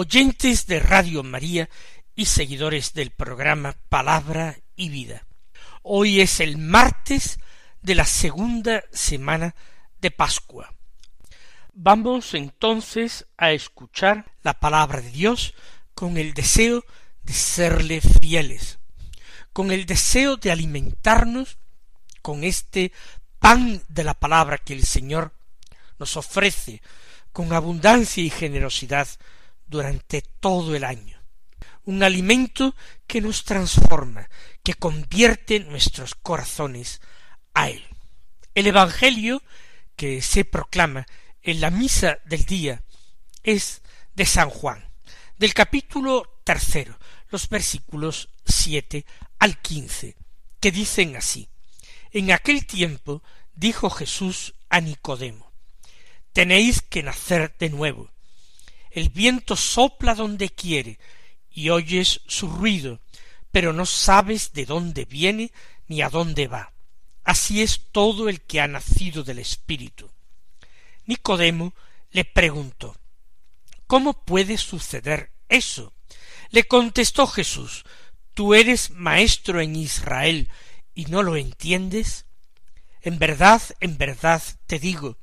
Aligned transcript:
oyentes 0.00 0.68
de 0.68 0.78
Radio 0.78 1.24
María 1.24 1.68
y 2.14 2.26
seguidores 2.26 2.94
del 2.94 3.10
programa 3.10 3.74
Palabra 3.88 4.56
y 4.76 4.90
Vida. 4.90 5.26
Hoy 5.82 6.20
es 6.20 6.38
el 6.38 6.56
martes 6.56 7.40
de 7.82 7.96
la 7.96 8.04
segunda 8.04 8.84
semana 8.92 9.56
de 10.00 10.12
Pascua. 10.12 10.72
Vamos 11.72 12.34
entonces 12.34 13.26
a 13.36 13.50
escuchar 13.50 14.30
la 14.44 14.60
palabra 14.60 15.00
de 15.00 15.10
Dios 15.10 15.54
con 15.96 16.16
el 16.16 16.32
deseo 16.32 16.84
de 17.24 17.32
serle 17.32 18.00
fieles, 18.00 18.78
con 19.52 19.72
el 19.72 19.84
deseo 19.84 20.36
de 20.36 20.52
alimentarnos 20.52 21.58
con 22.22 22.44
este 22.44 22.92
pan 23.40 23.82
de 23.88 24.04
la 24.04 24.14
palabra 24.14 24.58
que 24.58 24.74
el 24.74 24.84
Señor 24.84 25.32
nos 25.98 26.16
ofrece 26.16 26.82
con 27.32 27.52
abundancia 27.52 28.22
y 28.22 28.30
generosidad 28.30 29.08
durante 29.68 30.22
todo 30.22 30.74
el 30.74 30.84
año. 30.84 31.18
Un 31.84 32.02
alimento 32.02 32.74
que 33.06 33.20
nos 33.20 33.44
transforma, 33.44 34.28
que 34.62 34.74
convierte 34.74 35.60
nuestros 35.60 36.14
corazones 36.14 37.00
a 37.54 37.70
Él. 37.70 37.84
El 38.54 38.66
Evangelio 38.66 39.42
que 39.96 40.20
se 40.22 40.44
proclama 40.44 41.06
en 41.42 41.60
la 41.60 41.70
misa 41.70 42.18
del 42.26 42.44
día 42.44 42.82
es 43.42 43.82
de 44.14 44.26
San 44.26 44.50
Juan, 44.50 44.84
del 45.38 45.54
capítulo 45.54 46.40
tercero, 46.44 46.98
los 47.30 47.48
versículos 47.48 48.30
siete 48.44 49.06
al 49.38 49.60
quince, 49.60 50.16
que 50.60 50.72
dicen 50.72 51.16
así 51.16 51.48
En 52.10 52.32
aquel 52.32 52.66
tiempo 52.66 53.22
dijo 53.54 53.90
Jesús 53.90 54.54
a 54.68 54.80
Nicodemo 54.80 55.52
Tenéis 56.32 56.82
que 56.82 57.02
nacer 57.02 57.56
de 57.58 57.70
nuevo. 57.70 58.10
El 58.90 59.10
viento 59.10 59.56
sopla 59.56 60.14
donde 60.14 60.50
quiere, 60.50 60.98
y 61.50 61.70
oyes 61.70 62.20
su 62.26 62.48
ruido, 62.48 63.00
pero 63.50 63.72
no 63.72 63.86
sabes 63.86 64.52
de 64.52 64.66
dónde 64.66 65.04
viene 65.04 65.52
ni 65.86 66.02
a 66.02 66.08
dónde 66.08 66.46
va. 66.46 66.72
Así 67.24 67.62
es 67.62 67.86
todo 67.92 68.28
el 68.28 68.40
que 68.42 68.60
ha 68.60 68.68
nacido 68.68 69.22
del 69.24 69.38
Espíritu. 69.38 70.10
Nicodemo 71.06 71.74
le 72.10 72.24
preguntó 72.24 72.96
¿Cómo 73.86 74.24
puede 74.24 74.58
suceder 74.58 75.32
eso? 75.48 75.92
Le 76.50 76.64
contestó 76.64 77.26
Jesús 77.26 77.84
¿Tú 78.34 78.54
eres 78.54 78.90
maestro 78.90 79.60
en 79.60 79.74
Israel 79.74 80.48
y 80.94 81.06
no 81.06 81.22
lo 81.22 81.36
entiendes? 81.36 82.26
En 83.00 83.18
verdad, 83.18 83.60
en 83.80 83.98
verdad 83.98 84.42
te 84.66 84.78
digo, 84.78 85.18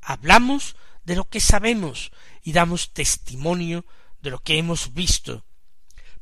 hablamos 0.00 0.76
de 1.04 1.16
lo 1.16 1.24
que 1.24 1.40
sabemos 1.40 2.12
y 2.42 2.52
damos 2.52 2.92
testimonio 2.92 3.84
de 4.20 4.30
lo 4.30 4.38
que 4.38 4.58
hemos 4.58 4.94
visto, 4.94 5.44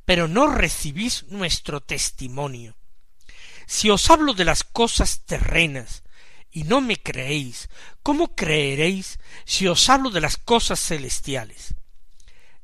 pero 0.04 0.28
no 0.28 0.46
recibís 0.48 1.24
nuestro 1.28 1.80
testimonio. 1.80 2.76
Si 3.66 3.90
os 3.90 4.10
hablo 4.10 4.34
de 4.34 4.44
las 4.44 4.64
cosas 4.64 5.24
terrenas 5.26 6.02
y 6.50 6.64
no 6.64 6.80
me 6.80 6.96
creéis, 6.96 7.68
¿cómo 8.02 8.34
creeréis 8.34 9.18
si 9.44 9.68
os 9.68 9.88
hablo 9.88 10.10
de 10.10 10.20
las 10.20 10.36
cosas 10.36 10.80
celestiales? 10.80 11.74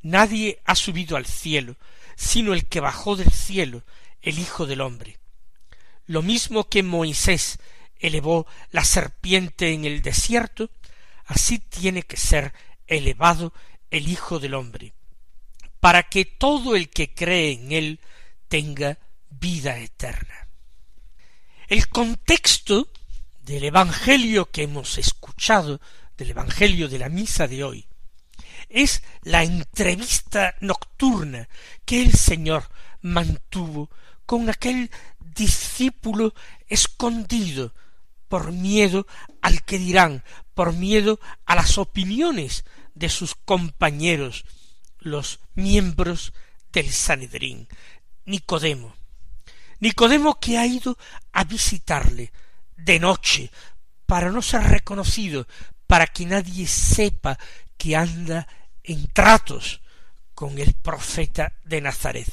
Nadie 0.03 0.61
ha 0.65 0.75
subido 0.75 1.17
al 1.17 1.27
cielo, 1.27 1.77
sino 2.17 2.55
el 2.55 2.67
que 2.67 2.81
bajó 2.81 3.17
del 3.17 3.31
cielo, 3.31 3.84
el 4.23 4.38
Hijo 4.38 4.67
del 4.67 4.81
hombre. 4.81 5.19
Lo 6.06 6.23
mismo 6.23 6.69
que 6.69 6.83
Moisés 6.83 7.59
elevó 7.99 8.47
la 8.71 8.84
serpiente 8.84 9.73
en 9.73 9.84
el 9.84 10.03
desierto, 10.03 10.71
así 11.27 11.59
tiene 11.59 12.03
que 12.03 12.17
ser 12.17 12.53
elevado 12.87 13.53
el 13.91 14.09
Hijo 14.09 14.39
del 14.39 14.55
hombre, 14.55 14.95
para 15.81 16.05
que 16.05 16.25
todo 16.25 16.77
el 16.77 16.91
que 16.91 17.15
cree 17.15 17.53
en 17.53 17.73
él 17.73 18.01
tenga 18.49 18.99
vida 19.31 19.79
eterna. 19.79 20.49
El 21.69 21.89
contexto 21.89 22.89
del 23.43 23.65
Evangelio 23.65 24.51
que 24.51 24.65
hemos 24.65 24.99
escuchado, 24.99 25.81
del 26.17 26.31
Evangelio 26.31 26.89
de 26.89 26.99
la 26.99 27.09
misa 27.09 27.47
de 27.47 27.65
hoy, 27.65 27.87
es 28.69 29.03
la 29.23 29.45
entrevista 29.45 30.55
nocturna 30.61 31.49
que 31.85 32.03
el 32.03 32.13
Señor 32.13 32.69
mantuvo 33.03 33.91
con 34.25 34.49
aquel 34.51 34.91
discípulo 35.21 36.35
escondido 36.67 37.75
por 38.28 38.53
miedo 38.53 39.06
al 39.42 39.62
que 39.64 39.78
dirán, 39.78 40.25
por 40.54 40.72
miedo 40.72 41.20
a 41.44 41.54
las 41.54 41.78
opiniones 41.78 42.64
de 42.94 43.09
sus 43.09 43.34
compañeros, 43.34 44.44
los 44.98 45.41
miembros 45.54 46.32
del 46.72 46.91
Sanedrín, 46.91 47.69
Nicodemo. 48.25 48.94
Nicodemo 49.81 50.41
que 50.41 50.59
ha 50.59 50.66
ido 50.66 50.97
a 51.32 51.44
visitarle 51.44 52.32
de 52.76 52.98
noche 52.98 53.50
para 54.06 54.31
no 54.31 54.43
ser 54.43 54.62
reconocido, 54.62 55.47
para 55.87 56.06
que 56.06 56.26
nadie 56.26 56.66
sepa 56.66 57.38
que 57.76 57.97
anda 57.97 58.48
en 58.82 59.06
tratos 59.08 59.81
con 60.34 60.58
el 60.58 60.75
profeta 60.75 61.53
de 61.64 61.81
Nazaret. 61.81 62.28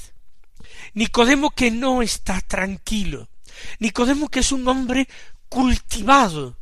Nicodemo 0.94 1.52
que 1.52 1.72
no 1.72 2.02
está 2.02 2.42
tranquilo, 2.42 3.28
Nicodemo 3.80 4.30
que 4.30 4.40
es 4.40 4.52
un 4.52 4.68
hombre 4.68 5.08
cultivado, 5.54 6.58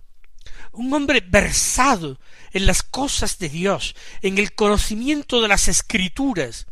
un 0.73 0.93
hombre 0.93 1.23
versado 1.25 2.19
en 2.51 2.65
las 2.65 2.83
cosas 2.83 3.39
de 3.39 3.47
Dios, 3.47 3.95
en 4.21 4.37
el 4.37 4.53
conocimiento 4.53 5.41
de 5.41 5.47
las 5.47 5.69
escrituras, 5.69 6.67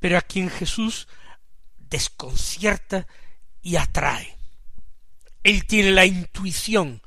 pero 0.00 0.18
a 0.18 0.22
quien 0.22 0.50
Jesús 0.50 1.06
desconcierta 1.78 3.06
y 3.62 3.76
atrae. 3.76 4.36
Él 5.44 5.64
tiene 5.64 5.92
la 5.92 6.06
intuición 6.06 7.02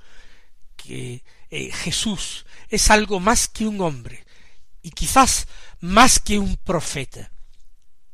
que 0.78 1.26
eh, 1.50 1.70
Jesús 1.74 2.46
es 2.70 2.90
algo 2.90 3.20
más 3.20 3.50
que 3.50 3.68
un 3.68 3.82
hombre 3.82 4.26
y 4.82 4.92
quizás 4.92 5.50
más 5.82 6.20
que 6.20 6.40
un 6.40 6.56
profeta, 6.56 7.34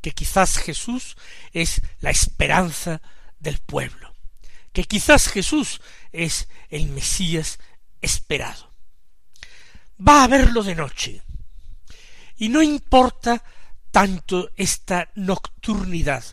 que 0.02 0.14
quizás 0.14 0.58
Jesús 0.58 1.16
es 1.54 1.80
la 2.00 2.10
esperanza 2.10 3.04
del 3.38 3.60
pueblo, 3.60 4.17
que 4.78 4.84
quizás 4.84 5.30
Jesús 5.30 5.82
es 6.12 6.50
el 6.70 6.90
Mesías 6.90 7.58
esperado. 8.00 8.72
Va 10.00 10.24
a 10.24 10.28
verlo 10.28 10.62
de 10.62 10.76
noche. 10.76 11.24
Y 12.36 12.50
no 12.50 12.62
importa 12.62 13.44
tanto 13.90 14.52
esta 14.56 15.10
nocturnidad 15.16 16.24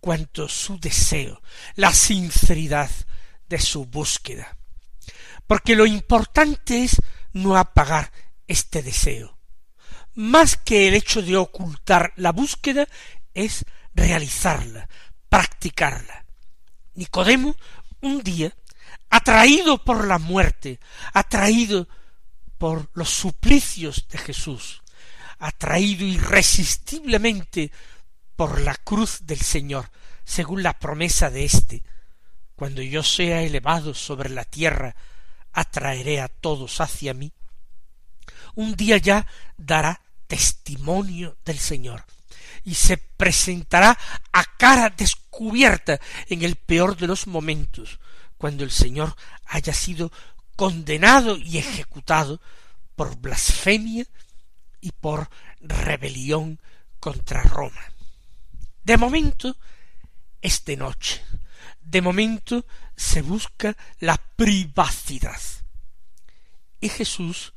cuanto 0.00 0.48
su 0.48 0.80
deseo, 0.80 1.42
la 1.74 1.92
sinceridad 1.92 2.90
de 3.50 3.58
su 3.58 3.84
búsqueda. 3.84 4.56
Porque 5.46 5.76
lo 5.76 5.84
importante 5.84 6.84
es 6.84 7.02
no 7.34 7.58
apagar 7.58 8.10
este 8.46 8.82
deseo. 8.82 9.38
Más 10.14 10.56
que 10.56 10.88
el 10.88 10.94
hecho 10.94 11.20
de 11.20 11.36
ocultar 11.36 12.14
la 12.16 12.32
búsqueda 12.32 12.88
es 13.34 13.66
realizarla, 13.92 14.88
practicarla. 15.28 16.24
Nicodemo 16.94 17.54
un 18.00 18.22
día 18.22 18.54
atraído 19.08 19.82
por 19.84 20.06
la 20.06 20.18
muerte, 20.18 20.80
atraído 21.12 21.88
por 22.58 22.90
los 22.94 23.10
suplicios 23.10 24.06
de 24.08 24.18
Jesús, 24.18 24.82
atraído 25.38 26.04
irresistiblemente 26.04 27.72
por 28.36 28.60
la 28.60 28.74
cruz 28.76 29.26
del 29.26 29.40
Señor, 29.40 29.90
según 30.24 30.62
la 30.62 30.78
promesa 30.78 31.30
de 31.30 31.44
éste, 31.44 31.82
cuando 32.54 32.82
yo 32.82 33.02
sea 33.02 33.42
elevado 33.42 33.94
sobre 33.94 34.28
la 34.28 34.44
tierra, 34.44 34.94
atraeré 35.52 36.20
a 36.20 36.28
todos 36.28 36.80
hacia 36.80 37.14
mí. 37.14 37.32
Un 38.54 38.74
día 38.76 38.98
ya 38.98 39.26
dará 39.56 40.00
testimonio 40.26 41.36
del 41.44 41.58
Señor 41.58 42.04
y 42.64 42.74
se 42.74 42.96
presentará 42.96 43.98
a 44.32 44.44
cara 44.56 44.90
descubierta 44.90 46.00
en 46.28 46.42
el 46.42 46.56
peor 46.56 46.96
de 46.96 47.06
los 47.06 47.26
momentos, 47.26 48.00
cuando 48.36 48.64
el 48.64 48.70
Señor 48.70 49.16
haya 49.46 49.72
sido 49.72 50.12
condenado 50.56 51.36
y 51.36 51.58
ejecutado 51.58 52.40
por 52.96 53.16
blasfemia 53.16 54.04
y 54.80 54.92
por 54.92 55.30
rebelión 55.60 56.60
contra 56.98 57.42
Roma. 57.42 57.82
De 58.84 58.96
momento 58.96 59.56
es 60.42 60.64
de 60.64 60.76
noche. 60.76 61.22
De 61.80 62.02
momento 62.02 62.66
se 62.96 63.22
busca 63.22 63.76
la 63.98 64.16
privacidad. 64.36 65.40
Y 66.80 66.88
Jesús 66.88 67.52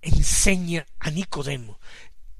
enseña 0.00 0.86
a 0.98 1.10
Nicodemo, 1.10 1.78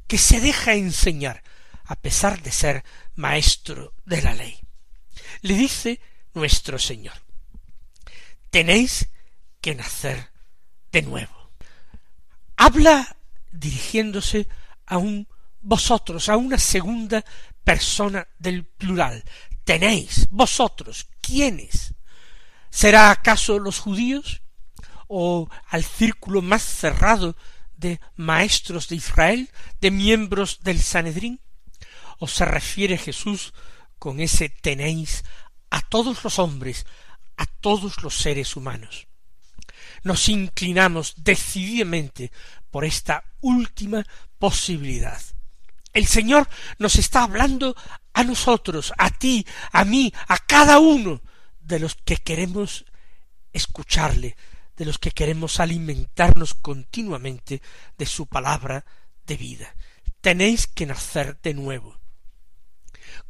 que 0.06 0.18
se 0.18 0.40
deja 0.40 0.74
enseñar, 0.74 1.42
a 1.84 1.96
pesar 1.96 2.42
de 2.42 2.50
ser 2.50 2.84
maestro 3.16 3.94
de 4.04 4.22
la 4.22 4.34
ley. 4.34 4.58
Le 5.42 5.54
dice 5.54 6.00
nuestro 6.32 6.78
Señor, 6.78 7.14
tenéis 8.50 9.08
que 9.60 9.74
nacer 9.74 10.30
de 10.92 11.02
nuevo. 11.02 11.52
Habla 12.56 13.16
dirigiéndose 13.52 14.48
a 14.86 14.98
un 14.98 15.26
vosotros, 15.60 16.28
a 16.28 16.36
una 16.36 16.58
segunda 16.58 17.24
persona 17.62 18.26
del 18.38 18.64
plural. 18.64 19.24
Tenéis, 19.64 20.28
vosotros, 20.30 21.08
¿quiénes? 21.20 21.94
¿Será 22.70 23.10
acaso 23.10 23.58
los 23.58 23.78
judíos? 23.78 24.42
¿O 25.08 25.48
al 25.68 25.84
círculo 25.84 26.42
más 26.42 26.62
cerrado 26.62 27.36
de 27.76 28.00
maestros 28.16 28.88
de 28.88 28.96
Israel, 28.96 29.50
de 29.80 29.90
miembros 29.90 30.60
del 30.62 30.80
Sanedrín? 30.82 31.40
¿O 32.18 32.28
se 32.28 32.44
refiere 32.44 32.98
Jesús 32.98 33.52
con 33.98 34.20
ese 34.20 34.48
tenéis 34.48 35.24
a 35.70 35.80
todos 35.80 36.22
los 36.24 36.38
hombres, 36.38 36.86
a 37.36 37.46
todos 37.46 38.02
los 38.02 38.16
seres 38.16 38.56
humanos? 38.56 39.06
Nos 40.02 40.28
inclinamos 40.28 41.14
decididamente 41.16 42.30
por 42.70 42.84
esta 42.84 43.24
última 43.40 44.04
posibilidad. 44.38 45.20
El 45.92 46.06
Señor 46.06 46.48
nos 46.78 46.96
está 46.96 47.22
hablando 47.22 47.76
a 48.12 48.24
nosotros, 48.24 48.92
a 48.98 49.10
ti, 49.10 49.46
a 49.70 49.84
mí, 49.84 50.12
a 50.26 50.38
cada 50.38 50.78
uno 50.80 51.22
de 51.60 51.78
los 51.78 51.94
que 51.94 52.16
queremos 52.16 52.84
escucharle, 53.52 54.36
de 54.76 54.84
los 54.84 54.98
que 54.98 55.12
queremos 55.12 55.60
alimentarnos 55.60 56.54
continuamente 56.54 57.62
de 57.96 58.06
su 58.06 58.26
palabra 58.26 58.84
de 59.24 59.36
vida. 59.36 59.74
Tenéis 60.20 60.66
que 60.66 60.86
nacer 60.86 61.40
de 61.42 61.54
nuevo. 61.54 62.00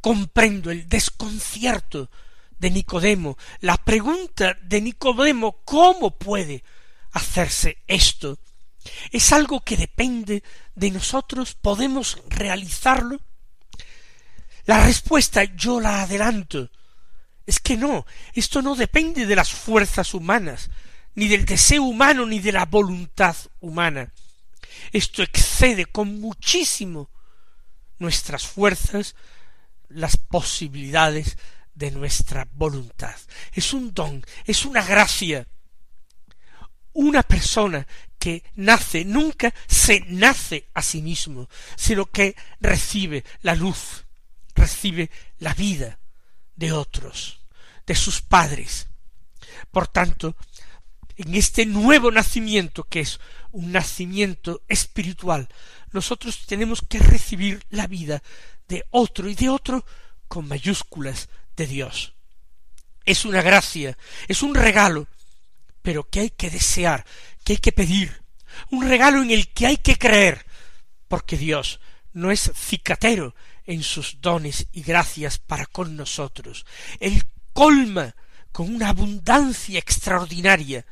Comprendo 0.01 0.71
el 0.71 0.87
desconcierto 0.87 2.09
de 2.57 2.71
Nicodemo, 2.71 3.37
la 3.61 3.77
pregunta 3.77 4.57
de 4.61 4.81
Nicodemo 4.81 5.63
¿cómo 5.65 6.17
puede 6.17 6.63
hacerse 7.11 7.77
esto? 7.87 8.39
¿Es 9.11 9.33
algo 9.33 9.61
que 9.61 9.77
depende 9.77 10.43
de 10.75 10.91
nosotros? 10.91 11.55
¿Podemos 11.55 12.21
realizarlo? 12.29 13.19
La 14.65 14.83
respuesta 14.83 15.43
yo 15.43 15.79
la 15.79 16.03
adelanto. 16.03 16.69
Es 17.45 17.59
que 17.59 17.77
no, 17.77 18.05
esto 18.33 18.61
no 18.61 18.75
depende 18.75 19.25
de 19.25 19.35
las 19.35 19.51
fuerzas 19.51 20.13
humanas, 20.13 20.69
ni 21.13 21.27
del 21.27 21.45
deseo 21.45 21.83
humano, 21.83 22.25
ni 22.25 22.39
de 22.39 22.51
la 22.51 22.65
voluntad 22.65 23.35
humana. 23.59 24.11
Esto 24.91 25.21
excede 25.23 25.85
con 25.85 26.19
muchísimo 26.19 27.09
nuestras 27.99 28.47
fuerzas, 28.47 29.15
las 29.89 30.17
posibilidades 30.17 31.37
de 31.73 31.91
nuestra 31.91 32.47
voluntad. 32.53 33.15
Es 33.51 33.73
un 33.73 33.93
don, 33.93 34.25
es 34.45 34.65
una 34.65 34.83
gracia. 34.83 35.47
Una 36.93 37.23
persona 37.23 37.85
que 38.17 38.43
nace, 38.55 39.03
nunca 39.03 39.53
se 39.67 39.99
nace 40.07 40.69
a 40.73 40.81
sí 40.81 41.01
mismo, 41.01 41.49
sino 41.75 42.05
que 42.05 42.35
recibe 42.61 43.25
la 43.41 43.53
luz, 43.53 44.05
recibe 44.55 45.11
la 45.39 45.53
vida 45.53 45.99
de 46.55 46.71
otros, 46.71 47.41
de 47.85 47.95
sus 47.95 48.21
padres. 48.21 48.87
Por 49.71 49.89
tanto, 49.89 50.35
en 51.17 51.35
este 51.35 51.65
nuevo 51.65 52.11
nacimiento, 52.11 52.83
que 52.83 53.01
es 53.01 53.19
un 53.51 53.71
nacimiento 53.71 54.61
espiritual, 54.67 55.47
nosotros 55.91 56.45
tenemos 56.45 56.81
que 56.87 56.99
recibir 56.99 57.63
la 57.69 57.87
vida 57.87 58.21
de 58.67 58.85
otro 58.91 59.29
y 59.29 59.35
de 59.35 59.49
otro 59.49 59.85
con 60.27 60.47
mayúsculas 60.47 61.29
de 61.55 61.67
Dios. 61.67 62.13
Es 63.05 63.23
una 63.23 63.41
gracia, 63.41 63.97
es 64.27 64.43
un 64.43 64.55
regalo, 64.55 65.07
pero 65.81 66.09
que 66.09 66.21
hay 66.21 66.29
que 66.31 66.49
desear, 66.49 67.05
que 67.43 67.53
hay 67.53 67.57
que 67.57 67.71
pedir, 67.71 68.21
un 68.71 68.87
regalo 68.87 69.21
en 69.21 69.31
el 69.31 69.53
que 69.53 69.67
hay 69.67 69.77
que 69.77 69.97
creer, 69.97 70.45
porque 71.07 71.37
Dios 71.37 71.79
no 72.13 72.31
es 72.31 72.51
cicatero 72.55 73.35
en 73.65 73.83
sus 73.83 74.19
dones 74.21 74.67
y 74.71 74.81
gracias 74.81 75.37
para 75.37 75.65
con 75.65 75.95
nosotros. 75.95 76.65
Él 76.99 77.23
colma 77.53 78.15
con 78.51 78.73
una 78.73 78.89
abundancia 78.89 79.79
extraordinaria 79.79 80.85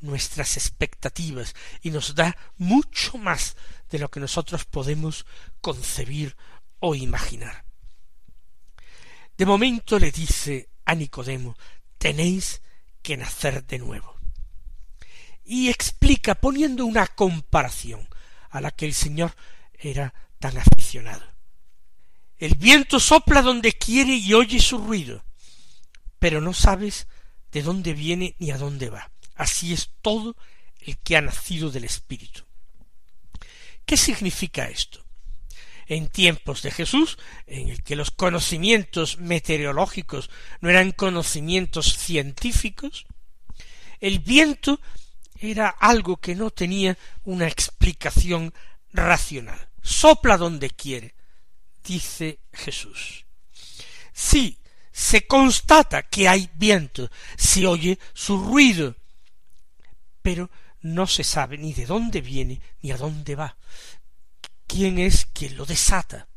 nuestras 0.00 0.56
expectativas 0.56 1.54
y 1.82 1.90
nos 1.90 2.14
da 2.14 2.36
mucho 2.56 3.18
más 3.18 3.56
de 3.90 3.98
lo 3.98 4.10
que 4.10 4.20
nosotros 4.20 4.64
podemos 4.64 5.26
concebir 5.60 6.36
o 6.78 6.94
imaginar. 6.94 7.64
De 9.36 9.46
momento 9.46 9.98
le 9.98 10.10
dice 10.10 10.68
a 10.84 10.94
Nicodemo, 10.94 11.56
tenéis 11.98 12.60
que 13.02 13.16
nacer 13.16 13.66
de 13.66 13.78
nuevo. 13.78 14.14
Y 15.44 15.68
explica 15.68 16.34
poniendo 16.34 16.84
una 16.84 17.06
comparación 17.06 18.08
a 18.50 18.60
la 18.60 18.70
que 18.70 18.86
el 18.86 18.94
Señor 18.94 19.34
era 19.74 20.12
tan 20.38 20.58
aficionado. 20.58 21.24
El 22.38 22.54
viento 22.54 23.00
sopla 23.00 23.42
donde 23.42 23.72
quiere 23.72 24.14
y 24.14 24.32
oye 24.32 24.60
su 24.60 24.78
ruido, 24.78 25.24
pero 26.18 26.40
no 26.40 26.54
sabes 26.54 27.06
de 27.52 27.62
dónde 27.62 27.92
viene 27.92 28.36
ni 28.38 28.50
a 28.50 28.58
dónde 28.58 28.90
va. 28.90 29.10
Así 29.40 29.72
es 29.72 29.92
todo 30.02 30.36
el 30.80 30.98
que 30.98 31.16
ha 31.16 31.22
nacido 31.22 31.70
del 31.70 31.84
Espíritu. 31.84 32.42
¿Qué 33.86 33.96
significa 33.96 34.68
esto? 34.68 35.02
En 35.86 36.08
tiempos 36.08 36.60
de 36.60 36.70
Jesús, 36.70 37.16
en 37.46 37.70
el 37.70 37.82
que 37.82 37.96
los 37.96 38.10
conocimientos 38.10 39.16
meteorológicos 39.16 40.28
no 40.60 40.68
eran 40.68 40.92
conocimientos 40.92 41.96
científicos, 41.96 43.06
el 43.98 44.18
viento 44.18 44.78
era 45.38 45.70
algo 45.70 46.18
que 46.18 46.34
no 46.34 46.50
tenía 46.50 46.98
una 47.24 47.48
explicación 47.48 48.52
racional. 48.92 49.70
Sopla 49.80 50.36
donde 50.36 50.68
quiere, 50.68 51.14
dice 51.82 52.40
Jesús. 52.52 53.24
Si 54.12 54.58
se 54.92 55.26
constata 55.26 56.02
que 56.02 56.28
hay 56.28 56.50
viento, 56.52 57.10
se 57.38 57.66
oye 57.66 57.98
su 58.12 58.36
ruido, 58.36 58.96
pero 60.22 60.50
no 60.80 61.06
se 61.06 61.24
sabe 61.24 61.58
ni 61.58 61.72
de 61.72 61.86
dónde 61.86 62.20
viene 62.20 62.60
ni 62.82 62.90
a 62.90 62.96
dónde 62.96 63.34
va. 63.34 63.56
¿Quién 64.66 64.98
es 64.98 65.26
quien 65.26 65.56
lo 65.56 65.66
desata? 65.66 66.28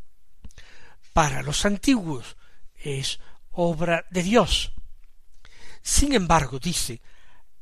Para 1.14 1.44
los 1.44 1.66
antiguos 1.66 2.36
es 2.76 3.20
obra 3.52 4.06
de 4.10 4.24
Dios. 4.24 4.74
Sin 5.82 6.14
embargo, 6.14 6.60
dice 6.60 7.02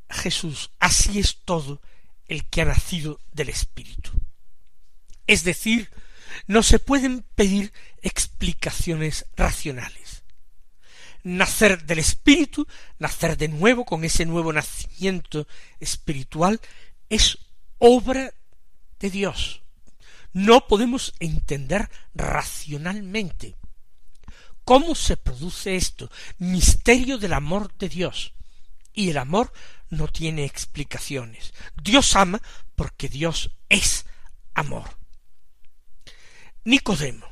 Jesús, 0.08 0.70
así 0.78 1.18
es 1.18 1.42
todo 1.44 1.80
el 2.26 2.48
que 2.48 2.62
ha 2.62 2.64
nacido 2.64 3.20
del 3.32 3.50
Espíritu. 3.50 4.10
Es 5.26 5.44
decir, 5.44 5.90
no 6.46 6.62
se 6.62 6.78
pueden 6.78 7.24
pedir 7.34 7.72
explicaciones 8.00 9.26
racionales. 9.36 10.01
Nacer 11.24 11.84
del 11.84 12.00
Espíritu, 12.00 12.66
nacer 12.98 13.36
de 13.36 13.48
nuevo 13.48 13.84
con 13.84 14.04
ese 14.04 14.26
nuevo 14.26 14.52
nacimiento 14.52 15.46
espiritual, 15.78 16.60
es 17.08 17.38
obra 17.78 18.32
de 18.98 19.10
Dios. 19.10 19.62
No 20.32 20.66
podemos 20.66 21.12
entender 21.20 21.90
racionalmente 22.14 23.56
cómo 24.64 24.94
se 24.94 25.16
produce 25.16 25.76
esto, 25.76 26.10
misterio 26.38 27.18
del 27.18 27.34
amor 27.34 27.72
de 27.76 27.88
Dios. 27.88 28.34
Y 28.94 29.10
el 29.10 29.18
amor 29.18 29.52
no 29.90 30.08
tiene 30.08 30.44
explicaciones. 30.44 31.52
Dios 31.82 32.16
ama 32.16 32.40
porque 32.74 33.08
Dios 33.08 33.50
es 33.68 34.06
amor. 34.54 34.96
Nicodemo 36.64 37.26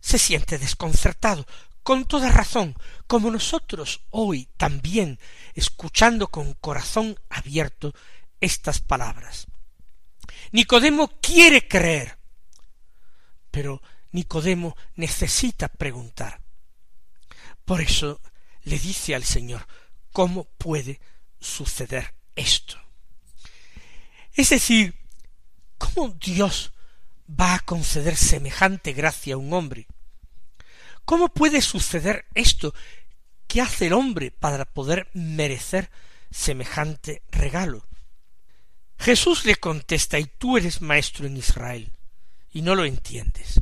se 0.00 0.18
siente 0.18 0.58
desconcertado, 0.58 1.46
con 1.86 2.04
toda 2.04 2.32
razón, 2.32 2.74
como 3.06 3.30
nosotros 3.30 4.00
hoy 4.10 4.48
también, 4.56 5.20
escuchando 5.54 6.26
con 6.26 6.54
corazón 6.54 7.16
abierto 7.30 7.94
estas 8.40 8.80
palabras. 8.80 9.46
Nicodemo 10.50 11.20
quiere 11.20 11.68
creer, 11.68 12.18
pero 13.52 13.80
Nicodemo 14.10 14.76
necesita 14.96 15.68
preguntar. 15.68 16.40
Por 17.64 17.80
eso 17.80 18.20
le 18.64 18.80
dice 18.80 19.14
al 19.14 19.22
Señor, 19.22 19.64
¿cómo 20.10 20.42
puede 20.58 20.98
suceder 21.38 22.16
esto? 22.34 22.80
Es 24.32 24.48
decir, 24.48 24.98
¿cómo 25.78 26.08
Dios 26.20 26.72
va 27.30 27.54
a 27.54 27.60
conceder 27.60 28.16
semejante 28.16 28.92
gracia 28.92 29.34
a 29.34 29.38
un 29.38 29.52
hombre? 29.52 29.86
¿Cómo 31.06 31.28
puede 31.28 31.62
suceder 31.62 32.26
esto? 32.34 32.74
¿Qué 33.46 33.62
hace 33.62 33.86
el 33.86 33.92
hombre 33.92 34.32
para 34.32 34.64
poder 34.64 35.08
merecer 35.14 35.88
semejante 36.30 37.22
regalo? 37.30 37.86
Jesús 38.98 39.44
le 39.44 39.54
contesta, 39.54 40.18
y 40.18 40.24
tú 40.26 40.58
eres 40.58 40.82
maestro 40.82 41.26
en 41.26 41.36
Israel, 41.36 41.92
y 42.52 42.60
no 42.60 42.74
lo 42.74 42.84
entiendes. 42.84 43.60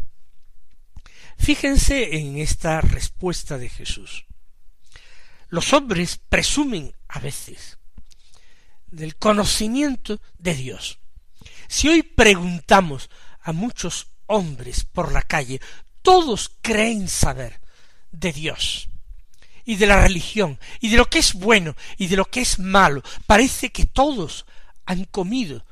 Fíjense 1.37 2.17
en 2.17 2.39
esta 2.39 2.81
respuesta 2.81 3.59
de 3.59 3.69
Jesús. 3.69 4.25
Los 5.49 5.75
hombres 5.75 6.19
presumen 6.29 6.95
a 7.09 7.19
veces 7.19 7.79
del 8.87 9.17
conocimiento 9.17 10.19
de 10.39 10.55
Dios. 10.55 10.99
Si 11.69 11.89
hoy 11.89 12.03
preguntamos 12.03 13.11
a 13.43 13.53
muchos 13.53 14.15
hombres 14.27 14.85
por 14.85 15.13
la 15.13 15.23
calle, 15.23 15.61
todos 16.05 16.53
creen 16.61 17.09
saber 17.09 17.61
de 18.13 18.31
Dios 18.31 18.91
y 19.65 19.77
de 19.77 19.87
la 19.87 20.03
religión 20.03 20.61
y 20.79 20.91
de 20.91 20.99
lo 20.99 21.07
que 21.07 21.19
es 21.19 21.33
bueno 21.33 21.75
y 21.97 22.09
de 22.09 22.17
lo 22.17 22.27
que 22.27 22.43
es 22.43 22.59
malo. 22.59 23.03
Parece 23.27 23.73
que 23.73 23.87
todos 23.87 24.45
han 24.85 25.07
comido 25.07 25.65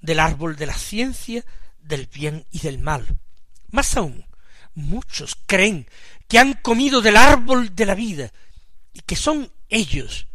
del 0.00 0.20
árbol 0.20 0.54
de 0.54 0.66
la 0.66 0.74
ciencia, 0.74 1.44
del 1.80 2.06
bien 2.06 2.46
y 2.52 2.60
del 2.60 2.78
mal. 2.78 3.18
Más 3.70 3.96
aún, 3.96 4.24
muchos 4.74 5.36
creen 5.46 5.88
que 6.28 6.38
han 6.38 6.52
comido 6.54 7.00
del 7.02 7.16
árbol 7.16 7.74
de 7.74 7.84
la 7.84 7.96
vida 7.96 8.32
y 8.92 9.00
que 9.00 9.16
son 9.16 9.50
ellos 9.68 10.28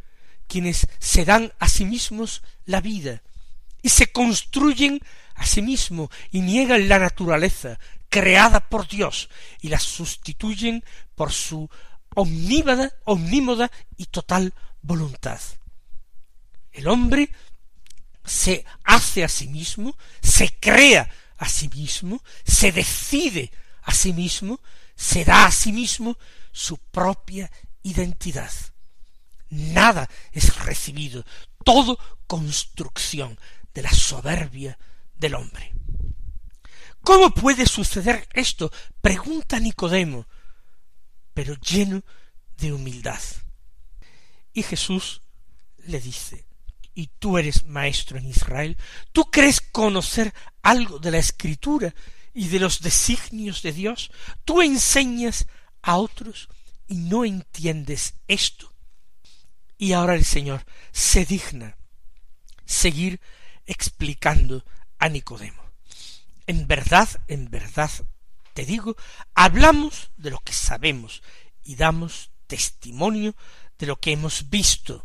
quienes 0.47 0.87
se 0.99 1.23
dan 1.23 1.53
a 1.59 1.69
sí 1.69 1.85
mismos 1.85 2.43
la 2.65 2.81
vida 2.81 3.23
y 3.81 3.89
se 3.89 4.11
construyen 4.11 4.99
a 5.35 5.45
sí 5.45 5.61
mismos 5.61 6.09
y 6.31 6.41
niegan 6.41 6.89
la 6.89 6.99
naturaleza 6.99 7.79
creada 8.19 8.59
por 8.61 8.87
Dios 8.87 9.29
y 9.61 9.69
la 9.69 9.79
sustituyen 9.79 10.83
por 11.15 11.31
su 11.31 11.69
omnímoda, 12.15 12.91
omnímoda 13.05 13.71
y 13.95 14.05
total 14.05 14.53
voluntad. 14.81 15.39
El 16.71 16.87
hombre 16.87 17.29
se 18.25 18.65
hace 18.83 19.23
a 19.23 19.29
sí 19.29 19.47
mismo, 19.47 19.95
se 20.21 20.59
crea 20.59 21.09
a 21.37 21.47
sí 21.47 21.69
mismo, 21.69 22.23
se 22.43 22.71
decide 22.71 23.51
a 23.83 23.93
sí 23.93 24.13
mismo, 24.13 24.59
se 24.95 25.23
da 25.23 25.45
a 25.45 25.51
sí 25.51 25.71
mismo 25.71 26.17
su 26.51 26.77
propia 26.77 27.51
identidad. 27.83 28.51
Nada 29.49 30.09
es 30.31 30.55
recibido, 30.65 31.23
todo 31.63 31.99
construcción 32.25 33.39
de 33.73 33.83
la 33.83 33.91
soberbia 33.91 34.77
del 35.15 35.35
hombre. 35.35 35.71
¿Cómo 37.07 37.31
puede 37.31 37.65
suceder 37.65 38.27
esto? 38.33 38.69
pregunta 38.99 39.61
Nicodemo, 39.61 40.27
pero 41.33 41.55
lleno 41.55 42.03
de 42.57 42.73
humildad. 42.73 43.21
Y 44.51 44.61
Jesús 44.61 45.21
le 45.85 46.01
dice, 46.01 46.45
y 46.93 47.07
tú 47.17 47.37
eres 47.37 47.65
maestro 47.65 48.17
en 48.17 48.27
Israel, 48.27 48.75
¿tú 49.13 49.23
crees 49.31 49.61
conocer 49.61 50.33
algo 50.61 50.99
de 50.99 51.11
la 51.11 51.19
escritura 51.19 51.95
y 52.33 52.49
de 52.49 52.59
los 52.59 52.81
designios 52.81 53.61
de 53.61 53.71
Dios? 53.71 54.11
¿Tú 54.43 54.61
enseñas 54.61 55.47
a 55.83 55.95
otros 55.95 56.49
y 56.89 56.97
no 56.97 57.23
entiendes 57.23 58.15
esto? 58.27 58.73
Y 59.77 59.93
ahora 59.93 60.13
el 60.13 60.25
Señor 60.25 60.65
se 60.91 61.23
digna 61.23 61.77
seguir 62.65 63.21
explicando 63.65 64.65
a 64.99 65.07
Nicodemo. 65.07 65.66
En 66.47 66.67
verdad, 66.67 67.07
en 67.27 67.49
verdad 67.49 67.91
te 68.53 68.65
digo, 68.65 68.95
hablamos 69.35 70.09
de 70.17 70.31
lo 70.31 70.39
que 70.39 70.53
sabemos 70.53 71.21
y 71.63 71.75
damos 71.75 72.31
testimonio 72.47 73.35
de 73.77 73.85
lo 73.85 73.99
que 73.99 74.13
hemos 74.13 74.49
visto 74.49 75.03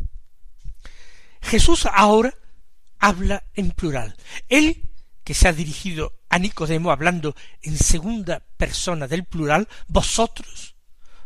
Jesús 1.43 1.87
ahora 1.87 2.35
habla 2.99 3.45
en 3.55 3.73
plural. 3.73 4.17
Él, 4.49 4.89
que 5.25 5.35
se 5.35 5.49
ha 5.49 5.53
dirigido 5.53 6.15
a 6.29 6.39
Nicodemo 6.39 6.91
hablando 6.91 7.35
en 7.63 7.77
segunda 7.77 8.41
persona 8.57 9.07
del 9.07 9.25
plural, 9.25 9.69
vosotros, 9.89 10.77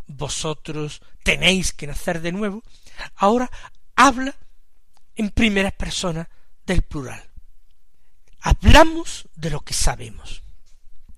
vosotros 0.06 1.02
tenéis 1.22 1.72
que 1.72 1.86
nacer 1.86 2.20
de 2.22 2.32
nuevo, 2.32 2.62
ahora 3.16 3.50
habla 3.94 4.34
en 5.14 5.30
primera 5.30 5.70
persona 5.70 6.28
del 6.64 6.82
plural. 6.82 7.22
Hablamos 8.46 9.28
de 9.34 9.50
lo 9.50 9.60
que 9.60 9.74
sabemos. 9.74 10.44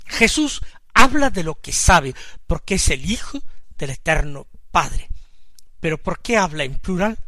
Jesús 0.06 0.62
habla 0.94 1.28
de 1.28 1.44
lo 1.44 1.60
que 1.60 1.74
sabe, 1.74 2.14
porque 2.46 2.76
es 2.76 2.88
el 2.88 3.10
Hijo 3.10 3.42
del 3.76 3.90
Eterno 3.90 4.46
Padre. 4.70 5.10
Pero 5.78 6.02
¿por 6.02 6.22
qué 6.22 6.38
habla 6.38 6.64
en 6.64 6.76
plural? 6.76 7.18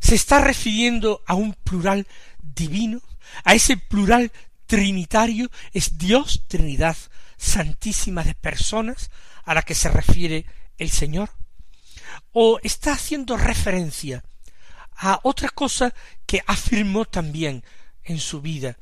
se 0.00 0.14
está 0.14 0.40
refiriendo 0.40 1.22
a 1.26 1.34
un 1.34 1.54
plural 1.54 2.06
divino, 2.42 3.00
a 3.44 3.54
ese 3.54 3.76
plural 3.76 4.30
trinitario, 4.66 5.50
es 5.72 5.98
Dios 5.98 6.44
Trinidad 6.48 6.96
Santísima 7.36 8.22
de 8.22 8.34
personas 8.34 9.10
a 9.44 9.54
la 9.54 9.62
que 9.62 9.74
se 9.74 9.88
refiere 9.88 10.44
el 10.76 10.90
Señor, 10.90 11.30
o 12.32 12.58
está 12.62 12.92
haciendo 12.92 13.36
referencia 13.36 14.22
a 14.96 15.20
otra 15.22 15.48
cosa 15.48 15.94
que 16.26 16.42
afirmó 16.46 17.06
también 17.06 17.64
en 18.04 18.18
su 18.18 18.42
vida, 18.42 18.76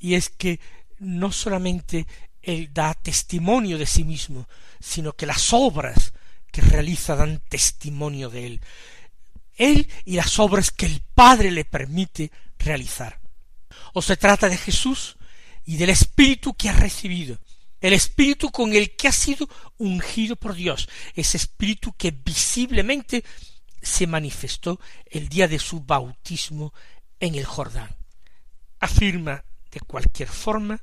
y 0.00 0.14
es 0.14 0.28
que 0.30 0.58
no 0.98 1.30
solamente 1.30 2.06
él 2.42 2.70
da 2.72 2.94
testimonio 2.94 3.78
de 3.78 3.86
sí 3.86 4.02
mismo, 4.02 4.48
sino 4.80 5.12
que 5.12 5.26
las 5.26 5.52
obras 5.52 6.12
que 6.50 6.62
realiza 6.62 7.14
dan 7.14 7.40
testimonio 7.48 8.28
de 8.28 8.46
él 8.46 8.60
él 9.60 9.88
y 10.06 10.16
las 10.16 10.38
obras 10.38 10.70
que 10.70 10.86
el 10.86 11.02
Padre 11.14 11.50
le 11.50 11.64
permite 11.64 12.32
realizar. 12.58 13.20
O 13.92 14.02
se 14.02 14.16
trata 14.16 14.48
de 14.48 14.56
Jesús 14.56 15.16
y 15.64 15.76
del 15.76 15.90
Espíritu 15.90 16.54
que 16.54 16.70
ha 16.70 16.72
recibido, 16.72 17.38
el 17.80 17.92
Espíritu 17.92 18.50
con 18.50 18.74
el 18.74 18.96
que 18.96 19.08
ha 19.08 19.12
sido 19.12 19.48
ungido 19.78 20.36
por 20.36 20.54
Dios, 20.54 20.88
ese 21.14 21.36
Espíritu 21.36 21.92
que 21.92 22.10
visiblemente 22.10 23.22
se 23.82 24.06
manifestó 24.06 24.80
el 25.06 25.28
día 25.28 25.46
de 25.46 25.58
su 25.58 25.80
bautismo 25.80 26.72
en 27.20 27.34
el 27.34 27.44
Jordán. 27.44 27.94
Afirma 28.80 29.44
de 29.70 29.80
cualquier 29.80 30.28
forma, 30.28 30.82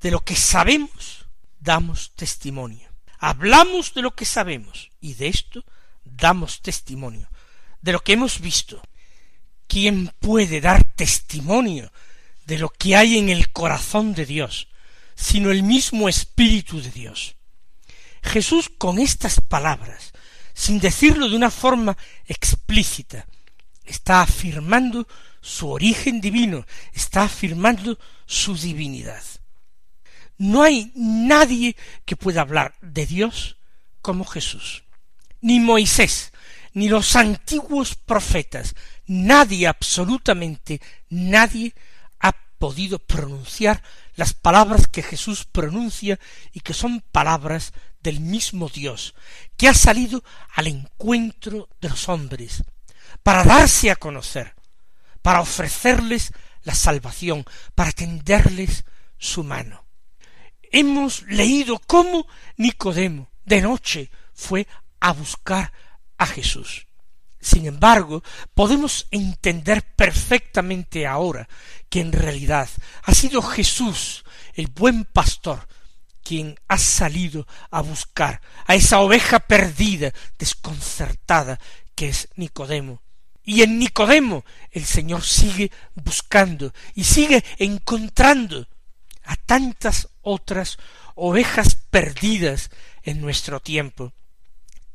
de 0.00 0.10
lo 0.10 0.20
que 0.20 0.36
sabemos, 0.36 1.26
damos 1.60 2.12
testimonio. 2.14 2.88
Hablamos 3.18 3.94
de 3.94 4.02
lo 4.02 4.14
que 4.14 4.24
sabemos 4.24 4.90
y 5.00 5.14
de 5.14 5.28
esto 5.28 5.64
damos 6.04 6.60
testimonio, 6.60 7.28
de 7.80 7.92
lo 7.92 8.00
que 8.00 8.12
hemos 8.12 8.40
visto. 8.40 8.82
¿Quién 9.66 10.12
puede 10.20 10.60
dar 10.60 10.84
testimonio 10.84 11.90
de 12.44 12.58
lo 12.58 12.68
que 12.68 12.96
hay 12.96 13.18
en 13.18 13.30
el 13.30 13.50
corazón 13.50 14.14
de 14.14 14.26
Dios, 14.26 14.68
sino 15.14 15.50
el 15.50 15.62
mismo 15.62 16.08
Espíritu 16.08 16.82
de 16.82 16.90
Dios? 16.90 17.36
Jesús 18.22 18.70
con 18.76 18.98
estas 18.98 19.40
palabras, 19.40 20.12
sin 20.52 20.80
decirlo 20.80 21.28
de 21.28 21.36
una 21.36 21.50
forma 21.50 21.96
explícita, 22.26 23.26
está 23.84 24.22
afirmando 24.22 25.06
su 25.44 25.68
origen 25.68 26.22
divino, 26.22 26.64
está 26.94 27.24
afirmando 27.24 27.98
su 28.24 28.56
divinidad. 28.56 29.22
No 30.38 30.62
hay 30.62 30.90
nadie 30.96 31.76
que 32.06 32.16
pueda 32.16 32.40
hablar 32.40 32.74
de 32.80 33.04
Dios 33.04 33.58
como 34.00 34.24
Jesús. 34.24 34.84
Ni 35.42 35.60
Moisés, 35.60 36.32
ni 36.72 36.88
los 36.88 37.14
antiguos 37.14 37.94
profetas, 37.94 38.74
nadie, 39.06 39.66
absolutamente 39.66 40.80
nadie, 41.10 41.74
ha 42.20 42.32
podido 42.58 42.98
pronunciar 42.98 43.82
las 44.16 44.32
palabras 44.32 44.86
que 44.86 45.02
Jesús 45.02 45.44
pronuncia 45.44 46.18
y 46.54 46.60
que 46.60 46.72
son 46.72 47.02
palabras 47.12 47.74
del 48.02 48.20
mismo 48.20 48.70
Dios, 48.70 49.14
que 49.58 49.68
ha 49.68 49.74
salido 49.74 50.24
al 50.54 50.68
encuentro 50.68 51.68
de 51.82 51.90
los 51.90 52.08
hombres, 52.08 52.64
para 53.22 53.44
darse 53.44 53.90
a 53.90 53.96
conocer, 53.96 54.54
para 55.24 55.40
ofrecerles 55.40 56.34
la 56.64 56.74
salvación, 56.74 57.46
para 57.74 57.92
tenderles 57.92 58.84
su 59.16 59.42
mano. 59.42 59.86
Hemos 60.70 61.22
leído 61.22 61.80
cómo 61.86 62.26
Nicodemo 62.58 63.30
de 63.46 63.62
noche 63.62 64.10
fue 64.34 64.68
a 65.00 65.14
buscar 65.14 65.72
a 66.18 66.26
Jesús. 66.26 66.86
Sin 67.40 67.64
embargo, 67.64 68.22
podemos 68.52 69.06
entender 69.10 69.94
perfectamente 69.96 71.06
ahora 71.06 71.48
que 71.88 72.00
en 72.00 72.12
realidad 72.12 72.68
ha 73.04 73.14
sido 73.14 73.40
Jesús, 73.40 74.26
el 74.52 74.66
buen 74.66 75.06
pastor, 75.06 75.66
quien 76.22 76.60
ha 76.68 76.76
salido 76.76 77.46
a 77.70 77.80
buscar 77.80 78.42
a 78.66 78.74
esa 78.74 79.00
oveja 79.00 79.40
perdida, 79.40 80.12
desconcertada, 80.38 81.58
que 81.94 82.10
es 82.10 82.28
Nicodemo. 82.36 83.03
Y 83.44 83.62
en 83.62 83.78
Nicodemo 83.78 84.44
el 84.70 84.84
Señor 84.84 85.22
sigue 85.22 85.70
buscando 85.94 86.72
y 86.94 87.04
sigue 87.04 87.44
encontrando 87.58 88.66
a 89.24 89.36
tantas 89.36 90.08
otras 90.22 90.78
ovejas 91.14 91.76
perdidas 91.90 92.70
en 93.02 93.20
nuestro 93.20 93.60
tiempo 93.60 94.12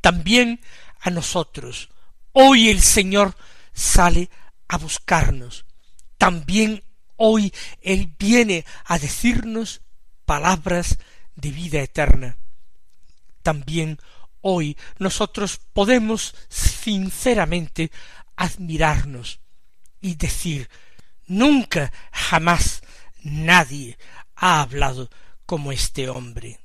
también 0.02 0.62
a 1.02 1.10
nosotros. 1.10 1.90
Hoy 2.32 2.70
el 2.70 2.82
Señor 2.82 3.36
sale 3.74 4.30
a 4.68 4.78
buscarnos. 4.78 5.66
También 6.18 6.84
hoy 7.16 7.54
Él 7.82 8.14
viene 8.18 8.66
a 8.86 9.00
decirnos 9.00 9.82
palabras 10.26 10.98
de 11.36 11.52
vida 11.52 11.82
eterna. 11.82 12.38
También 13.42 14.00
hoy 14.42 14.78
nosotros 15.00 15.60
podemos 15.74 16.36
sinceramente 16.50 17.92
admirarnos 18.40 19.42
y 20.00 20.16
decir 20.16 20.70
nunca 21.28 21.92
jamás 22.12 22.82
nadie 23.22 23.98
ha 24.36 24.62
hablado 24.62 25.10
como 25.46 25.74
este 25.74 26.10
hombre. 26.10 26.60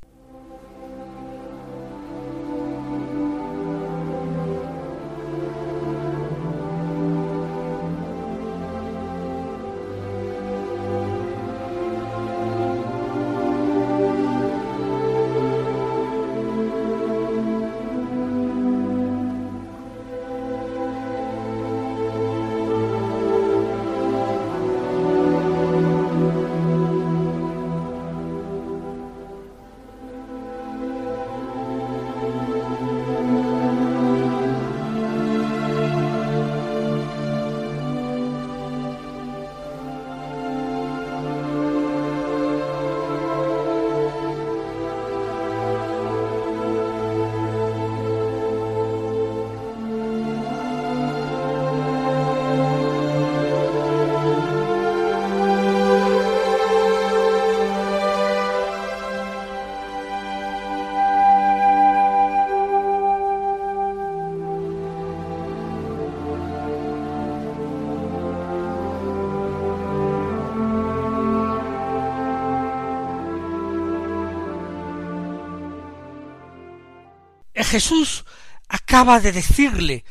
Jesús 77.74 78.24
acaba 78.68 79.18
de 79.18 79.32
decirle 79.32 80.04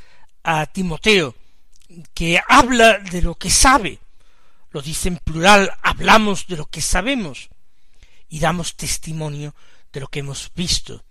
a 0.43 0.65
Timoteo 0.65 1.33
que 2.13 2.41
habla 2.45 2.99
de 2.99 3.21
lo 3.21 3.35
que 3.35 3.49
sabe, 3.49 3.99
lo 4.71 4.81
dice 4.81 5.07
en 5.07 5.15
plural, 5.15 5.71
hablamos 5.81 6.45
de 6.47 6.57
lo 6.57 6.65
que 6.65 6.81
sabemos 6.81 7.47
y 8.27 8.41
damos 8.41 8.75
testimonio 8.75 9.55
de 9.93 10.01
lo 10.01 10.09
que 10.09 10.19
hemos 10.19 10.51
visto. 10.53 11.05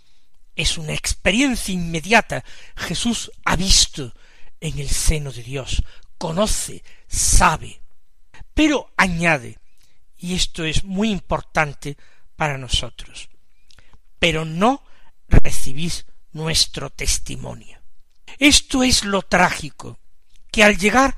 Es 0.54 0.76
una 0.76 0.92
experiencia 0.92 1.72
inmediata. 1.72 2.44
Jesús 2.76 3.32
ha 3.46 3.56
visto 3.56 4.12
en 4.60 4.78
el 4.78 4.90
seno 4.90 5.32
de 5.32 5.42
Dios, 5.42 5.82
conoce, 6.18 6.84
sabe. 7.08 7.80
Pero 8.52 8.92
añade, 8.98 9.58
y 10.18 10.34
esto 10.34 10.66
es 10.66 10.84
muy 10.84 11.10
importante 11.10 11.96
para 12.36 12.58
nosotros, 12.58 13.30
pero 14.18 14.44
no 14.44 14.84
recibís 15.28 16.04
nuestro 16.32 16.90
testimonio. 16.90 17.78
Esto 18.38 18.82
es 18.82 19.04
lo 19.04 19.22
trágico, 19.22 19.98
que 20.50 20.64
al 20.64 20.78
llegar 20.78 21.14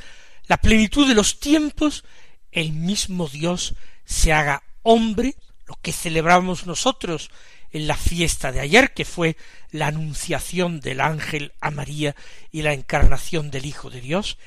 la 0.47 0.59
plenitud 0.59 1.09
de 1.09 1.15
los 1.15 1.41
tiempos, 1.41 2.05
el 2.53 2.73
mismo 2.73 3.29
Dios 3.29 3.75
se 4.05 4.33
haga 4.33 4.63
hombre, 4.83 5.35
lo 5.67 5.77
que 5.81 5.93
celebramos 5.93 6.67
nosotros 6.67 7.31
en 7.71 7.87
la 7.87 7.97
fiesta 7.97 8.53
de 8.53 8.61
ayer, 8.61 8.93
que 8.95 9.05
fue 9.05 9.37
la 9.71 9.89
anunciación 9.89 10.81
del 10.81 11.01
ángel 11.01 11.53
a 11.61 11.71
María 11.71 12.15
y 12.53 12.63
la 12.63 12.73
encarnación 12.73 13.51
del 13.51 13.67
Hijo 13.67 13.91
de 13.91 14.01
Dios, 14.01 14.39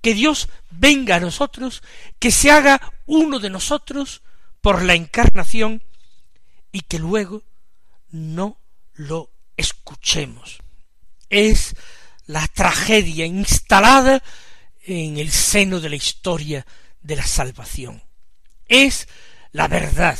que 0.00 0.14
Dios 0.14 0.48
venga 0.70 1.16
a 1.16 1.20
nosotros, 1.20 1.82
que 2.18 2.30
se 2.30 2.50
haga 2.50 2.92
uno 3.06 3.38
de 3.38 3.50
nosotros 3.50 4.22
por 4.60 4.82
la 4.82 4.94
encarnación 4.94 5.82
y 6.72 6.80
que 6.80 6.98
luego 6.98 7.44
no 8.10 8.58
lo 8.94 9.30
escuchemos. 9.56 10.58
Es 11.28 11.74
la 12.26 12.46
tragedia 12.48 13.26
instalada 13.26 14.22
en 14.84 15.16
el 15.16 15.30
seno 15.30 15.80
de 15.80 15.90
la 15.90 15.96
historia 15.96 16.66
de 17.00 17.16
la 17.16 17.26
salvación. 17.26 18.02
Es 18.66 19.08
la 19.52 19.68
verdad 19.68 20.18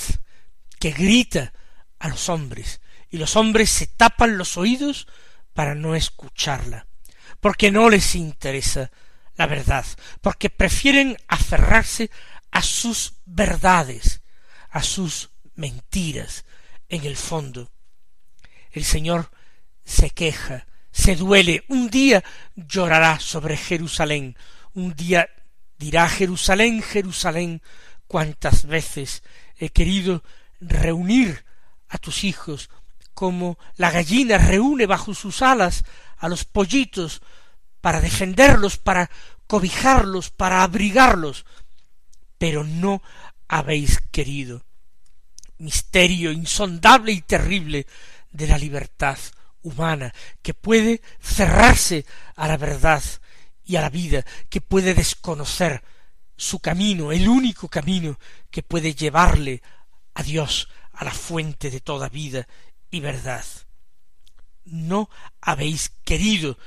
que 0.79 0.91
grita 0.91 1.53
a 1.99 2.09
los 2.09 2.29
hombres 2.29 2.81
y 3.11 3.19
los 3.19 3.37
hombres 3.37 3.71
se 3.71 3.87
tapan 3.87 4.39
los 4.39 4.57
oídos 4.57 5.07
para 5.55 5.75
no 5.75 5.95
escucharla, 5.95 6.87
porque 7.41 7.71
no 7.71 7.89
les 7.89 8.15
interesa 8.15 8.91
la 9.37 9.47
verdad, 9.47 9.85
porque 10.21 10.51
prefieren 10.51 11.17
aferrarse 11.29 12.11
a 12.51 12.63
sus 12.63 13.15
verdades, 13.25 14.23
a 14.71 14.83
sus 14.83 15.31
mentiras 15.55 16.45
en 16.89 17.05
el 17.05 17.17
fondo, 17.17 17.71
el 18.77 18.85
Señor 18.85 19.31
se 19.87 20.11
queja, 20.11 20.67
se 20.91 21.17
duele, 21.17 21.65
un 21.69 21.89
día 21.89 22.23
llorará 22.55 23.19
sobre 23.21 23.57
Jerusalén, 23.57 24.37
un 24.75 24.95
día 24.95 25.31
dirá 25.79 26.07
Jerusalén, 26.11 26.83
Jerusalén, 26.83 27.63
cuántas 28.07 28.67
veces 28.67 29.23
he 29.57 29.71
querido 29.71 30.23
reunir 30.61 31.47
a 31.89 31.97
tus 31.97 32.23
hijos, 32.23 32.69
como 33.15 33.59
la 33.77 33.91
gallina 33.91 34.37
reúne 34.37 34.85
bajo 34.85 35.15
sus 35.15 35.41
alas 35.41 35.85
a 36.19 36.29
los 36.29 36.45
pollitos 36.45 37.23
para 37.81 38.03
defenderlos, 38.03 38.77
para 38.77 39.11
cobijarlos, 39.47 40.29
para 40.31 40.63
abrigarlos, 40.63 41.47
pero 42.37 42.63
no 42.63 43.03
habéis 43.49 44.01
querido. 44.11 44.67
Misterio 45.57 46.31
insondable 46.31 47.13
y 47.13 47.23
terrible 47.23 47.87
de 48.37 48.47
la 48.47 48.59
libertad 48.59 49.19
humana, 49.63 50.13
que 50.43 50.55
puede 50.55 51.01
cerrarse 51.21 52.07
a 52.37 52.47
la 52.47 52.57
verdad 52.57 53.03
y 53.65 53.77
a 53.77 53.81
la 53.81 53.91
vida, 53.91 54.25
que 54.49 54.61
puede 54.61 54.95
desconocer 54.95 55.83
su 56.37 56.61
camino, 56.61 57.13
el 57.13 57.29
único 57.29 57.69
camino 57.69 58.19
que 58.51 58.63
puede 58.63 58.95
llevarle 58.95 59.63
a 60.15 60.23
Dios, 60.23 60.69
a 60.93 61.05
la 61.05 61.13
fuente 61.13 61.71
de 61.71 61.81
toda 61.81 62.09
vida 62.09 62.47
y 62.91 63.01
verdad. 63.01 63.45
No 64.65 65.09
habéis 65.41 65.91
querido, 66.05 66.59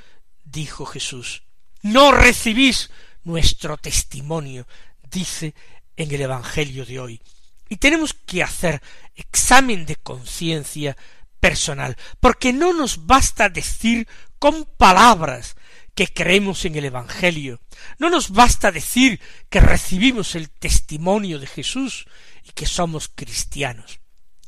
dijo 0.43 0.85
Jesús, 0.85 1.43
no 1.81 2.11
recibís 2.11 2.89
nuestro 3.23 3.77
testimonio, 3.77 4.67
dice 5.09 5.53
en 5.95 6.11
el 6.11 6.21
Evangelio 6.21 6.85
de 6.85 6.99
hoy. 6.99 7.21
Y 7.69 7.77
tenemos 7.77 8.13
que 8.13 8.41
hacer 8.41 8.81
examen 9.15 9.85
de 9.85 9.95
conciencia 9.97 10.97
personal, 11.39 11.97
porque 12.19 12.53
no 12.53 12.73
nos 12.73 13.05
basta 13.05 13.49
decir 13.49 14.07
con 14.39 14.65
palabras 14.65 15.55
que 15.95 16.07
creemos 16.07 16.63
en 16.65 16.75
el 16.75 16.85
Evangelio, 16.85 17.59
no 17.97 18.09
nos 18.09 18.29
basta 18.29 18.71
decir 18.71 19.19
que 19.49 19.59
recibimos 19.59 20.35
el 20.35 20.49
testimonio 20.49 21.39
de 21.39 21.47
Jesús 21.47 22.07
y 22.43 22.51
que 22.51 22.65
somos 22.65 23.09
cristianos. 23.13 23.99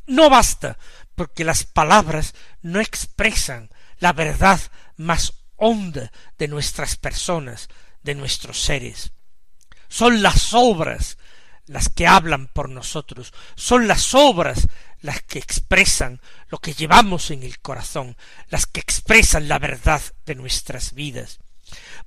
No 0.08 0.30
basta, 0.30 0.78
porque 1.16 1.44
las 1.44 1.66
palabras 1.66 2.34
no 2.62 2.80
expresan 2.80 3.70
la 4.00 4.14
verdad 4.14 4.60
más 4.98 5.34
honda 5.56 6.12
de 6.38 6.48
nuestras 6.48 6.98
personas, 6.98 7.70
de 8.02 8.16
nuestros 8.16 8.62
seres. 8.62 9.12
Son 9.90 10.22
las 10.24 10.54
obras 10.54 11.18
las 11.68 11.90
que 11.90 12.08
hablan 12.08 12.48
por 12.48 12.70
nosotros, 12.70 13.34
son 13.56 13.88
las 13.88 14.16
obras 14.16 14.68
las 15.02 15.22
que 15.24 15.40
expresan 15.40 16.22
lo 16.50 16.60
que 16.60 16.74
llevamos 16.74 17.32
en 17.32 17.44
el 17.44 17.60
corazón, 17.60 18.16
las 18.50 18.66
que 18.66 18.80
expresan 18.80 19.48
la 19.48 19.60
verdad 19.60 20.02
de 20.26 20.36
nuestras 20.36 20.94
vidas. 20.94 21.40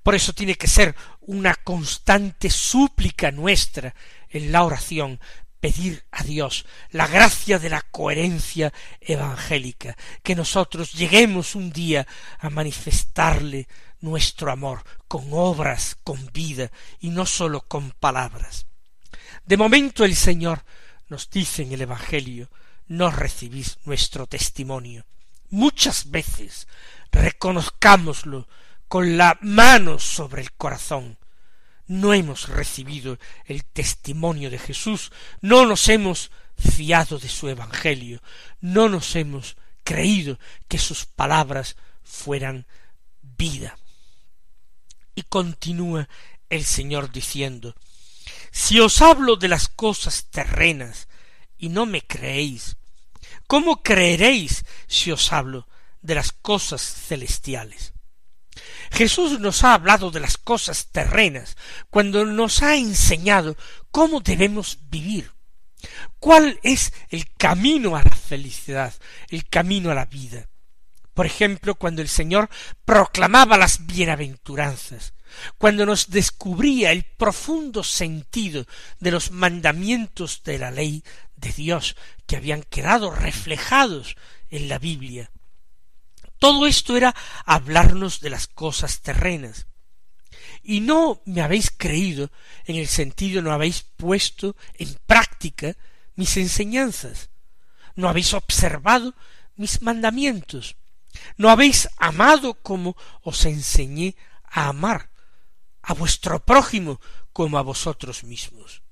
Por 0.02 0.14
eso 0.14 0.33
tiene 0.33 0.57
que 0.57 0.66
ser 0.66 0.94
una 1.20 1.54
constante 1.54 2.50
súplica 2.50 3.30
nuestra 3.30 3.94
en 4.28 4.52
la 4.52 4.64
oración, 4.64 5.20
pedir 5.61 6.04
a 6.11 6.22
Dios 6.22 6.66
la 6.90 7.07
gracia 7.07 7.59
de 7.59 7.70
la 7.70 7.80
coherencia 7.80 8.72
evangélica, 9.00 9.96
que 10.22 10.35
nosotros 10.35 10.92
lleguemos 10.92 11.54
un 11.54 11.72
día 11.72 12.07
a 12.38 12.50
manifestarle 12.50 13.66
nuestro 14.00 14.52
amor 14.52 14.85
con 15.09 15.28
obras, 15.33 15.96
con 16.04 16.30
vida 16.33 16.70
y 17.00 17.09
no 17.09 17.24
sólo 17.24 17.62
con 17.62 17.92
palabras. 17.92 18.66
De 19.46 19.57
momento 19.57 20.04
el 20.04 20.14
Señor 20.14 20.64
nos 21.09 21.30
dice 21.30 21.62
en 21.62 21.72
el 21.72 21.80
Evangelio, 21.80 22.50
no 22.96 23.11
recibís 23.11 23.78
nuestro 23.85 24.26
testimonio. 24.26 25.04
Muchas 25.50 26.11
veces 26.11 26.66
reconozcámoslo 27.12 28.48
con 28.88 29.16
la 29.16 29.38
mano 29.40 29.98
sobre 29.98 30.42
el 30.42 30.52
corazón, 30.52 31.18
no 31.87 32.14
hemos 32.14 32.48
recibido 32.48 33.18
el 33.44 33.64
testimonio 33.64 34.50
de 34.50 34.59
Jesús, 34.59 35.12
no 35.40 35.66
nos 35.66 35.88
hemos 35.88 36.30
fiado 36.57 37.18
de 37.18 37.28
su 37.28 37.48
Evangelio, 37.48 38.22
no 38.61 38.88
nos 38.88 39.16
hemos 39.16 39.57
creído 39.83 40.38
que 40.68 40.78
sus 40.78 41.04
palabras 41.04 41.76
fueran 42.02 42.66
vida. 43.22 43.78
Y 45.14 45.22
continúa 45.22 46.09
el 46.48 46.64
Señor 46.64 47.12
diciendo, 47.12 47.74
si 48.50 48.80
os 48.80 49.02
hablo 49.02 49.37
de 49.37 49.48
las 49.48 49.68
cosas 49.68 50.26
terrenas 50.30 51.09
y 51.59 51.68
no 51.68 51.87
me 51.87 52.02
creéis, 52.02 52.76
¿cómo 53.46 53.82
creeréis 53.82 54.64
si 54.87 55.12
os 55.12 55.32
hablo 55.32 55.68
de 56.02 56.14
las 56.14 56.32
cosas 56.32 56.82
celestiales? 56.82 57.94
Jesús 58.92 59.40
nos 59.40 59.64
ha 59.64 59.74
hablado 59.74 60.10
de 60.10 60.20
las 60.20 60.37
cosas 60.37 60.87
terrenas, 60.92 61.56
cuando 61.90 62.24
nos 62.24 62.62
ha 62.62 62.76
enseñado 62.76 63.56
cómo 63.90 64.20
debemos 64.20 64.78
vivir, 64.88 65.32
cuál 66.18 66.60
es 66.62 66.92
el 67.08 67.32
camino 67.34 67.96
a 67.96 68.02
la 68.02 68.14
felicidad, 68.14 68.94
el 69.28 69.48
camino 69.48 69.90
a 69.90 69.94
la 69.94 70.06
vida. 70.06 70.48
Por 71.12 71.26
ejemplo, 71.26 71.76
cuando 71.76 72.02
el 72.02 72.08
Señor 72.08 72.48
proclamaba 72.84 73.56
las 73.56 73.87
bienaventuranzas, 73.87 75.14
cuando 75.58 75.87
nos 75.87 76.10
descubría 76.10 76.92
el 76.92 77.04
profundo 77.04 77.82
sentido 77.82 78.66
de 79.00 79.10
los 79.10 79.30
mandamientos 79.30 80.42
de 80.44 80.58
la 80.58 80.70
ley 80.70 81.02
de 81.36 81.52
Dios 81.52 81.96
que 82.26 82.36
habían 82.36 82.62
quedado 82.62 83.10
reflejados 83.10 84.16
en 84.50 84.68
la 84.68 84.78
Biblia, 84.78 85.30
todo 86.38 86.66
esto 86.66 86.96
era 86.96 87.14
hablarnos 87.46 88.20
de 88.20 88.30
las 88.30 88.46
cosas 88.46 89.00
terrenas. 89.00 89.66
Y 90.62 90.80
no 90.80 91.22
me 91.24 91.40
habéis 91.40 91.70
creído 91.70 92.30
en 92.66 92.76
el 92.76 92.86
sentido 92.88 93.40
no 93.40 93.52
habéis 93.52 93.82
puesto 93.96 94.56
en 94.74 94.94
práctica 95.06 95.76
mis 96.16 96.36
enseñanzas, 96.36 97.30
no 97.96 98.08
habéis 98.08 98.34
observado 98.34 99.14
mis 99.56 99.82
mandamientos, 99.82 100.76
no 101.36 101.50
habéis 101.50 101.88
amado 101.96 102.54
como 102.54 102.96
os 103.22 103.44
enseñé 103.46 104.16
a 104.44 104.68
amar, 104.68 105.10
a 105.82 105.94
vuestro 105.94 106.44
prójimo 106.44 107.00
como 107.32 107.58
a 107.58 107.62
vosotros 107.62 108.24
mismos. 108.24 108.82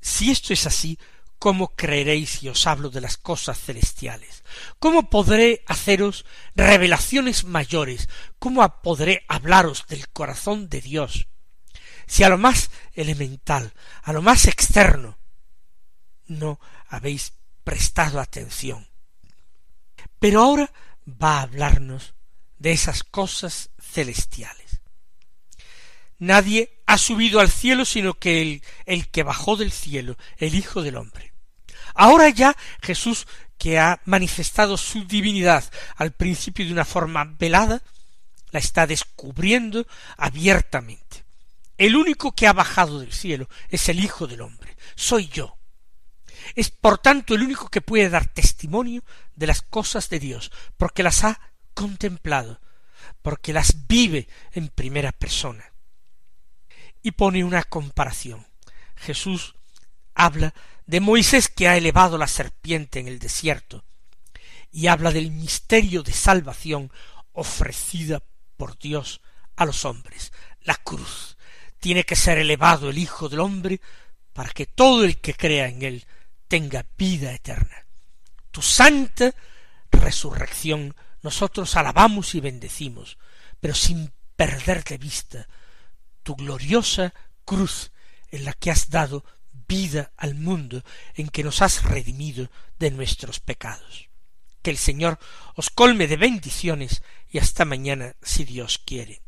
Si 0.00 0.30
esto 0.30 0.52
es 0.52 0.66
así, 0.66 0.98
¿cómo 1.40 1.74
creeréis 1.74 2.30
si 2.30 2.48
os 2.50 2.66
hablo 2.66 2.90
de 2.90 3.00
las 3.00 3.16
cosas 3.16 3.58
celestiales? 3.58 4.44
¿Cómo 4.78 5.08
podré 5.08 5.64
haceros 5.66 6.26
revelaciones 6.54 7.44
mayores? 7.44 8.08
¿Cómo 8.38 8.62
podré 8.82 9.24
hablaros 9.26 9.86
del 9.88 10.08
corazón 10.10 10.68
de 10.68 10.82
Dios? 10.82 11.28
Si 12.06 12.22
a 12.22 12.28
lo 12.28 12.36
más 12.36 12.70
elemental, 12.92 13.72
a 14.02 14.12
lo 14.12 14.20
más 14.20 14.46
externo, 14.46 15.18
no 16.26 16.60
habéis 16.88 17.32
prestado 17.64 18.20
atención. 18.20 18.86
Pero 20.18 20.42
ahora 20.42 20.70
va 21.06 21.38
a 21.38 21.42
hablarnos 21.42 22.14
de 22.58 22.72
esas 22.72 23.02
cosas 23.02 23.70
celestiales. 23.80 24.82
Nadie 26.18 26.82
ha 26.84 26.98
subido 26.98 27.40
al 27.40 27.50
cielo 27.50 27.86
sino 27.86 28.12
que 28.12 28.42
el, 28.42 28.62
el 28.84 29.08
que 29.08 29.22
bajó 29.22 29.56
del 29.56 29.72
cielo, 29.72 30.18
el 30.36 30.54
Hijo 30.54 30.82
del 30.82 30.96
Hombre. 30.96 31.29
Ahora 32.00 32.30
ya 32.30 32.56
Jesús, 32.80 33.26
que 33.58 33.78
ha 33.78 34.00
manifestado 34.06 34.78
su 34.78 35.04
divinidad 35.04 35.70
al 35.96 36.12
principio 36.12 36.64
de 36.64 36.72
una 36.72 36.86
forma 36.86 37.36
velada, 37.38 37.82
la 38.52 38.58
está 38.58 38.86
descubriendo 38.86 39.86
abiertamente. 40.16 41.26
El 41.76 41.96
único 41.96 42.32
que 42.34 42.46
ha 42.46 42.54
bajado 42.54 43.00
del 43.00 43.12
cielo 43.12 43.50
es 43.68 43.90
el 43.90 44.00
Hijo 44.00 44.26
del 44.26 44.40
hombre, 44.40 44.78
soy 44.94 45.28
yo. 45.28 45.58
Es 46.54 46.70
por 46.70 46.96
tanto 46.96 47.34
el 47.34 47.42
único 47.42 47.68
que 47.68 47.82
puede 47.82 48.08
dar 48.08 48.28
testimonio 48.28 49.04
de 49.36 49.48
las 49.48 49.60
cosas 49.60 50.08
de 50.08 50.20
Dios, 50.20 50.50
porque 50.78 51.02
las 51.02 51.22
ha 51.24 51.38
contemplado, 51.74 52.62
porque 53.20 53.52
las 53.52 53.86
vive 53.88 54.26
en 54.52 54.68
primera 54.68 55.12
persona. 55.12 55.74
Y 57.02 57.10
pone 57.10 57.44
una 57.44 57.62
comparación. 57.62 58.46
Jesús 58.96 59.54
habla 60.14 60.54
de 60.86 61.00
Moisés 61.00 61.48
que 61.48 61.68
ha 61.68 61.76
elevado 61.76 62.18
la 62.18 62.26
serpiente 62.26 63.00
en 63.00 63.08
el 63.08 63.18
desierto, 63.18 63.84
y 64.72 64.86
habla 64.86 65.10
del 65.10 65.30
misterio 65.30 66.02
de 66.02 66.12
salvación 66.12 66.92
ofrecida 67.32 68.22
por 68.56 68.78
Dios 68.78 69.20
a 69.56 69.64
los 69.64 69.84
hombres, 69.84 70.32
la 70.62 70.76
cruz. 70.76 71.36
Tiene 71.78 72.04
que 72.04 72.16
ser 72.16 72.38
elevado 72.38 72.90
el 72.90 72.98
Hijo 72.98 73.28
del 73.28 73.40
hombre 73.40 73.80
para 74.32 74.50
que 74.50 74.66
todo 74.66 75.04
el 75.04 75.18
que 75.18 75.34
crea 75.34 75.68
en 75.68 75.82
él 75.82 76.06
tenga 76.48 76.86
vida 76.96 77.32
eterna. 77.32 77.86
Tu 78.50 78.62
santa 78.62 79.34
resurrección 79.90 80.94
nosotros 81.22 81.76
alabamos 81.76 82.34
y 82.34 82.40
bendecimos, 82.40 83.18
pero 83.60 83.74
sin 83.74 84.12
perder 84.36 84.84
de 84.84 84.98
vista 84.98 85.48
tu 86.22 86.34
gloriosa 86.34 87.12
cruz 87.44 87.92
en 88.30 88.44
la 88.44 88.52
que 88.52 88.70
has 88.70 88.90
dado 88.90 89.24
vida 89.70 90.10
al 90.16 90.34
mundo 90.34 90.82
en 91.14 91.28
que 91.28 91.44
nos 91.44 91.62
has 91.62 91.84
redimido 91.84 92.50
de 92.80 92.90
nuestros 92.90 93.38
pecados. 93.38 94.08
Que 94.62 94.70
el 94.72 94.78
Señor 94.78 95.18
os 95.54 95.70
colme 95.70 96.08
de 96.08 96.16
bendiciones 96.16 97.02
y 97.30 97.38
hasta 97.38 97.64
mañana 97.64 98.16
si 98.20 98.44
Dios 98.44 98.78
quiere. 98.84 99.22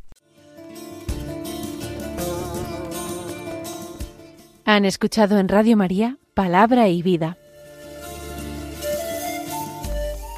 Han 4.64 4.84
escuchado 4.84 5.38
en 5.38 5.48
Radio 5.48 5.76
María 5.76 6.18
Palabra 6.34 6.88
y 6.88 7.02
Vida, 7.02 7.38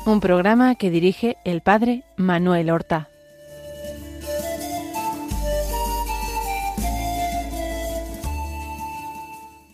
un 0.04 0.20
programa 0.20 0.74
que 0.74 0.90
dirige 0.90 1.36
el 1.46 1.62
Padre 1.62 2.04
Manuel 2.16 2.70
Horta. 2.70 3.08